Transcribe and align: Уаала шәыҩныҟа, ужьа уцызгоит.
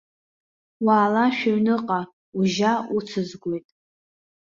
Уаала 0.85 1.25
шәыҩныҟа, 1.37 1.99
ужьа 2.37 2.71
уцызгоит. 2.95 3.67